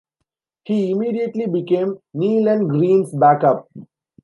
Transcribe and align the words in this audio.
He 0.63 0.89
immediately 0.89 1.45
became 1.45 1.99
Nealon 2.15 2.67
Greene's 2.67 3.11
back-up. 3.13 3.67